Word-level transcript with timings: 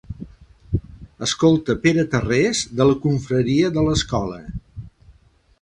Escolta 1.27 1.75
Pere 1.83 2.07
Tarrés 2.15 2.63
de 2.81 2.89
la 2.93 2.97
confraria 3.07 3.73
de 3.77 3.85
l'escola. 3.89 4.45